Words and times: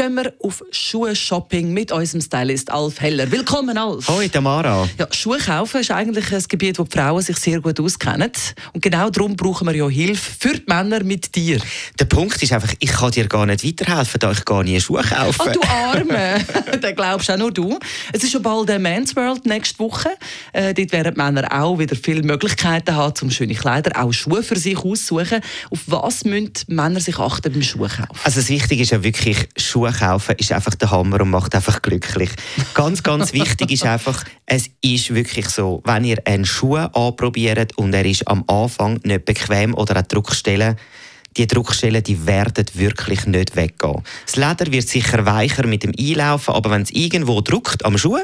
Gehen 0.00 0.14
wir 0.14 0.32
auf 0.42 0.64
Schuhe-Shopping 0.70 1.74
mit 1.74 1.92
unserem 1.92 2.22
Stylist 2.22 2.70
Alf 2.70 3.02
Heller. 3.02 3.30
Willkommen, 3.30 3.76
Alf. 3.76 4.08
Hoi, 4.08 4.30
Tamara. 4.30 4.88
Ja, 4.98 5.06
Schuhe 5.10 5.36
kaufen 5.36 5.82
ist 5.82 5.90
eigentlich 5.90 6.32
ein 6.32 6.42
Gebiet, 6.48 6.78
wo 6.78 6.84
die 6.84 6.96
Frauen 6.96 7.20
sich 7.20 7.36
sehr 7.36 7.60
gut 7.60 7.78
auskennen. 7.78 8.32
Und 8.72 8.80
genau 8.80 9.10
darum 9.10 9.36
brauchen 9.36 9.66
wir 9.66 9.74
ja 9.74 9.86
Hilfe 9.90 10.30
für 10.40 10.54
die 10.54 10.64
Männer 10.66 11.04
mit 11.04 11.34
dir. 11.34 11.60
Der 11.98 12.06
Punkt 12.06 12.42
ist 12.42 12.50
einfach, 12.50 12.72
ich 12.78 12.90
kann 12.90 13.10
dir 13.10 13.28
gar 13.28 13.44
nicht 13.44 13.62
weiterhelfen, 13.62 14.20
da 14.20 14.32
ich 14.32 14.42
gar 14.46 14.64
nie 14.64 14.80
Schuhe 14.80 15.02
kaufe. 15.02 15.38
Oh, 15.38 15.52
du 15.52 15.60
Arme! 15.68 16.46
Den 16.82 16.96
glaubst 16.96 17.30
auch 17.30 17.36
nur 17.36 17.52
du. 17.52 17.78
Es 18.14 18.24
ist 18.24 18.32
schon 18.32 18.40
bald 18.40 18.70
der 18.70 18.78
Men's 18.78 19.14
World 19.16 19.44
nächste 19.44 19.80
Woche. 19.80 20.12
Äh, 20.54 20.72
dort 20.72 20.92
werden 20.92 21.14
Männer 21.18 21.46
auch 21.52 21.78
wieder 21.78 21.94
viele 21.94 22.22
Möglichkeiten 22.22 22.96
haben, 22.96 23.12
um 23.20 23.30
schöne 23.30 23.54
Kleider, 23.54 24.02
auch 24.02 24.12
Schuhe 24.12 24.42
für 24.42 24.58
sich 24.58 24.78
aussuchen. 24.78 25.42
Auf 25.68 25.80
was 25.88 26.24
müssen 26.24 26.52
Männer 26.68 27.00
sich 27.00 27.18
achten 27.18 27.52
beim 27.52 27.62
Schuhkaufen? 27.62 28.16
Also 28.24 28.40
das 28.40 28.48
Wichtige 28.48 28.82
ist 28.82 28.92
ja 28.92 29.04
wirklich, 29.04 29.46
Schuhe 29.58 29.89
kaufen 29.92 30.34
ist 30.38 30.52
einfach 30.52 30.74
der 30.74 30.90
Hammer 30.90 31.20
und 31.20 31.30
macht 31.30 31.54
einfach 31.54 31.82
glücklich. 31.82 32.30
Ganz, 32.74 33.02
ganz 33.02 33.32
wichtig 33.34 33.70
ist 33.72 33.84
einfach, 33.84 34.24
es 34.46 34.70
ist 34.80 35.14
wirklich 35.14 35.48
so, 35.48 35.82
wenn 35.84 36.04
ihr 36.04 36.18
einen 36.24 36.44
Schuh 36.44 36.76
anprobiert 36.76 37.76
und 37.76 37.94
er 37.94 38.04
ist 38.04 38.26
am 38.28 38.44
Anfang 38.46 39.00
nicht 39.04 39.24
bequem 39.24 39.74
oder 39.74 39.96
an 39.96 40.04
Druckstellen, 40.08 40.76
die 41.36 41.46
Druckstellen 41.46 42.02
die 42.02 42.26
werden 42.26 42.66
wirklich 42.74 43.26
nicht 43.26 43.56
weggehen. 43.56 44.02
Das 44.26 44.36
Leder 44.36 44.72
wird 44.72 44.88
sicher 44.88 45.24
weicher 45.26 45.66
mit 45.66 45.82
dem 45.82 45.92
Einlaufen, 45.98 46.54
aber 46.54 46.70
wenn 46.70 46.82
es 46.82 46.90
irgendwo 46.90 47.40
druckt 47.40 47.84
am 47.84 47.98
Schuh, 47.98 48.18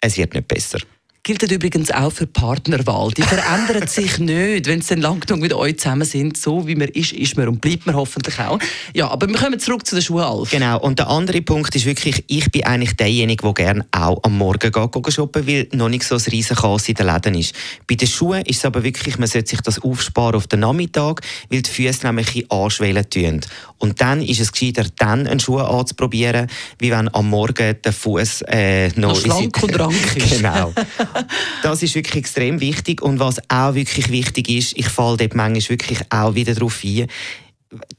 es 0.00 0.16
wird 0.16 0.34
nicht 0.34 0.48
besser. 0.48 0.78
Gilt 1.24 1.50
übrigens 1.50 1.90
auch 1.90 2.12
für 2.12 2.26
Partnerwahl. 2.26 3.10
Die 3.10 3.22
verändert 3.22 3.88
sich 3.90 4.18
nicht, 4.18 4.66
wenn 4.66 4.82
sie 4.82 4.90
dann 4.90 5.00
lang 5.00 5.20
genug 5.20 5.40
mit 5.40 5.54
euch 5.54 5.78
zusammen 5.78 6.04
sind. 6.04 6.36
So 6.36 6.66
wie 6.66 6.74
man 6.74 6.88
ist, 6.88 7.12
ist 7.12 7.36
man 7.36 7.48
und 7.48 7.62
bleibt 7.62 7.86
man 7.86 7.96
hoffentlich 7.96 8.38
auch. 8.38 8.58
Ja, 8.92 9.08
aber 9.08 9.26
wir 9.26 9.34
kommen 9.34 9.58
zurück 9.58 9.86
zu 9.86 9.96
den 9.96 10.02
Schuhen, 10.02 10.22
Alf. 10.22 10.50
Genau. 10.50 10.78
Und 10.80 10.98
der 10.98 11.08
andere 11.08 11.40
Punkt 11.40 11.74
ist 11.74 11.86
wirklich, 11.86 12.24
ich 12.28 12.52
bin 12.52 12.64
eigentlich 12.64 12.94
derjenige, 12.96 13.42
der 13.42 13.54
gerne 13.54 13.86
auch 13.90 14.22
am 14.22 14.36
Morgen 14.36 14.70
geht, 14.70 15.12
shoppen, 15.12 15.46
weil 15.46 15.66
noch 15.72 15.88
nicht 15.88 16.04
so 16.04 16.14
ein 16.14 16.20
riesen 16.20 16.56
Chaos 16.56 16.88
in 16.88 16.94
den 16.94 17.06
Läden 17.06 17.34
ist. 17.34 17.54
Bei 17.88 17.94
den 17.94 18.06
Schuhen 18.06 18.44
ist 18.44 18.58
es 18.58 18.64
aber 18.66 18.84
wirklich, 18.84 19.18
man 19.18 19.26
sollte 19.26 19.48
sich 19.48 19.60
das 19.62 19.80
aufsparen 19.80 20.34
auf 20.34 20.46
den 20.46 20.60
Nachmittag, 20.60 21.22
weil 21.48 21.62
die 21.62 21.70
Füße 21.70 22.06
nämlich 22.06 22.36
ein 22.36 22.50
anschwellen 22.50 23.08
tun. 23.08 23.40
Und 23.78 24.00
dann 24.02 24.20
ist 24.20 24.40
es 24.40 24.52
gescheiter, 24.52 24.84
dann 24.96 25.26
einen 25.26 25.40
Schuh 25.40 25.58
anzuprobieren, 25.58 26.48
wie 26.78 26.90
wenn 26.90 27.12
am 27.14 27.30
Morgen 27.30 27.76
der 27.82 27.92
Fuß 27.92 28.42
äh, 28.48 28.88
noch, 28.88 29.14
Noch 29.14 29.16
schlank 29.16 29.62
und 29.62 29.78
rank 29.78 30.16
ist. 30.16 30.36
Genau. 30.36 30.72
Das 31.62 31.82
ist 31.82 31.94
wirklich 31.94 32.16
extrem 32.16 32.60
wichtig. 32.60 33.02
Und 33.02 33.18
was 33.18 33.38
auch 33.48 33.74
wirklich 33.74 34.10
wichtig 34.10 34.48
ist, 34.48 34.76
ich 34.76 34.88
falle 34.88 35.16
dort 35.16 35.34
manchmal 35.34 35.68
wirklich 35.70 36.00
auch 36.10 36.34
wieder 36.34 36.54
darauf 36.54 36.82
ein, 36.84 37.06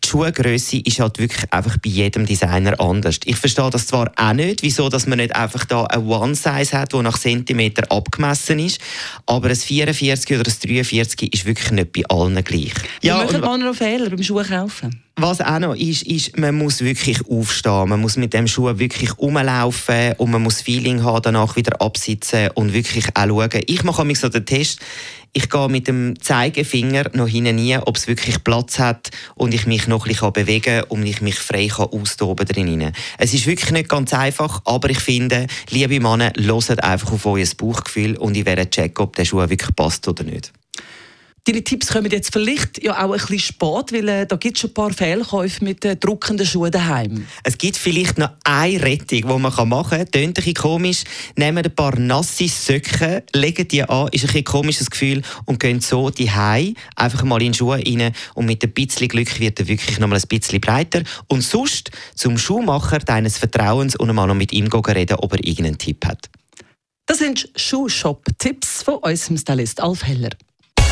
Schuhgröße 0.05 0.77
ist 0.77 0.99
halt 0.99 1.19
wirklich 1.19 1.51
einfach 1.51 1.77
bei 1.77 1.89
jedem 1.89 2.25
Designer 2.25 2.79
anders. 2.79 3.19
Ich 3.25 3.37
verstehe 3.37 3.69
das 3.69 3.87
zwar 3.87 4.11
auch 4.15 4.33
nicht, 4.33 4.61
wieso 4.63 4.89
dass 4.89 5.07
man 5.07 5.17
nicht 5.17 5.35
einfach 5.35 5.65
da 5.65 5.85
ein 5.85 6.05
One-Size 6.07 6.77
hat, 6.77 6.93
wo 6.93 7.01
nach 7.01 7.17
Zentimeter 7.17 7.91
abgemessen 7.91 8.59
ist, 8.59 8.79
aber 9.25 9.49
ein 9.49 9.55
44 9.55 10.39
oder 10.39 10.49
ein 10.49 10.69
43 10.69 11.33
ist 11.33 11.45
wirklich 11.45 11.71
nicht 11.71 11.93
bei 11.93 12.05
allen 12.07 12.43
gleich. 12.43 12.73
Ja, 13.01 13.21
und 13.21 13.31
wir 13.41 13.57
noch 13.57 13.75
Fehler 13.75 14.09
beim 14.09 14.23
Schuhe 14.23 14.43
kaufen? 14.43 15.01
was 15.17 15.39
auch 15.41 15.59
noch 15.59 15.75
ist, 15.75 16.03
ist, 16.03 16.37
man 16.37 16.55
muss 16.55 16.81
wirklich 16.81 17.19
aufstehen. 17.29 17.89
Man 17.89 18.01
muss 18.01 18.17
mit 18.17 18.33
dem 18.33 18.47
Schuh 18.47 18.77
wirklich 18.77 19.17
rumlaufen 19.17 20.13
und 20.17 20.31
man 20.31 20.43
muss 20.43 20.61
Feeling 20.61 21.03
haben, 21.03 21.21
danach 21.21 21.55
wieder 21.55 21.81
absitzen 21.81 22.49
und 22.55 22.73
wirklich 22.73 23.05
auch 23.15 23.27
schauen. 23.27 23.61
Ich 23.67 23.83
mache 23.83 24.03
mich 24.03 24.19
so 24.19 24.29
den 24.29 24.45
Test. 24.45 24.79
Ich 25.31 25.49
gehe 25.49 25.67
mit 25.67 25.87
dem 25.87 26.19
Zeigefinger 26.21 27.11
noch 27.13 27.27
hinten 27.27 27.55
nie, 27.55 27.77
ob 27.77 27.97
es 27.97 28.07
wirklich 28.07 28.43
Platz 28.43 28.79
hat 28.79 29.09
und 29.35 29.53
ich 29.53 29.65
mich 29.67 29.87
noch 29.87 29.94
ein 30.03 30.07
bisschen 30.09 30.33
bewegen 30.33 30.81
kann 30.81 30.89
und 30.89 31.05
ich 31.05 31.21
mich 31.21 31.35
frei 31.35 31.67
kann 31.67 31.87
austoben 31.87 32.45
drinnen. 32.45 32.93
Es 33.17 33.33
ist 33.33 33.47
wirklich 33.47 33.71
nicht 33.71 33.89
ganz 33.89 34.13
einfach, 34.13 34.61
aber 34.65 34.89
ich 34.89 34.99
finde, 34.99 35.47
liebe 35.69 35.99
Männer, 35.99 36.31
hört 36.35 36.83
einfach 36.83 37.13
auf 37.13 37.25
euer 37.25 37.45
Bauchgefühl 37.57 38.17
und 38.17 38.35
ich 38.35 38.45
werde 38.45 38.69
checken, 38.69 39.03
ob 39.03 39.15
der 39.15 39.25
Schuh 39.25 39.37
wirklich 39.37 39.75
passt 39.75 40.07
oder 40.07 40.23
nicht. 40.23 40.51
Deine 41.47 41.63
Tipps 41.63 41.89
kommen 41.89 42.09
jetzt 42.09 42.33
vielleicht 42.33 42.83
ja 42.83 43.05
auch 43.05 43.11
ein 43.11 43.19
bisschen 43.19 43.37
spät, 43.37 43.93
weil 43.93 44.09
äh, 44.09 44.25
da 44.25 44.35
gibt 44.35 44.57
es 44.57 44.61
schon 44.61 44.71
ein 44.71 44.73
paar 44.73 44.91
Fehlkäufe 44.91 45.63
mit 45.63 45.85
äh, 45.85 45.95
druckenden 45.95 46.43
Schuhen 46.43 46.71
daheim. 46.71 47.27
Es 47.43 47.55
gibt 47.59 47.77
vielleicht 47.77 48.17
noch 48.17 48.31
eine 48.43 48.81
Rettung, 48.81 49.21
die 49.21 49.23
man 49.23 49.41
machen 49.41 49.89
kann. 49.89 50.09
Tönt 50.09 50.15
ein 50.15 50.33
bisschen 50.33 50.55
komisch. 50.55 51.03
Nehmt 51.35 51.63
ein 51.63 51.75
paar 51.75 51.99
nasse 51.99 52.47
Söcken, 52.47 53.21
legt 53.35 53.71
die 53.71 53.83
an, 53.83 54.07
ist 54.07 54.23
ein 54.23 54.27
bisschen 54.27 54.43
komisches 54.43 54.89
Gefühl 54.89 55.21
und 55.45 55.59
geht 55.59 55.83
so 55.83 56.09
die 56.09 56.31
einfach 56.95 57.23
mal 57.23 57.39
in 57.43 57.51
die 57.51 57.57
Schuhe 57.59 57.77
rein 57.77 58.11
und 58.33 58.47
mit 58.47 58.63
ein 58.63 58.71
bisschen 58.71 59.07
Glück 59.07 59.39
wird 59.39 59.59
er 59.59 59.67
wirklich 59.67 59.99
noch 59.99 60.07
mal 60.07 60.15
ein 60.15 60.27
bisschen 60.27 60.59
breiter. 60.59 61.03
Und 61.27 61.41
sonst 61.41 61.91
zum 62.15 62.39
Schuhmacher 62.39 62.97
deines 62.97 63.37
Vertrauens 63.37 63.95
und 63.95 64.11
mal 64.15 64.25
noch 64.25 64.33
mit 64.33 64.51
ihm 64.51 64.65
reden, 64.65 65.17
ob 65.17 65.33
er 65.33 65.45
irgendeinen 65.45 65.77
Tipp 65.77 66.07
hat. 66.07 66.27
Das 67.05 67.19
sind 67.19 67.51
Schuhshop-Tipps 67.55 68.81
von 68.81 68.95
unserem 68.95 69.37
Stylist 69.37 69.79
Alf 69.79 70.03
Heller. 70.03 70.31